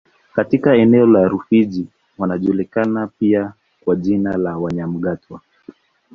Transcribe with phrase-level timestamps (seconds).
[0.35, 3.53] Katika eneo la Rufiji wanajulikana pia
[3.85, 5.41] kwa jina la Wamyagatwa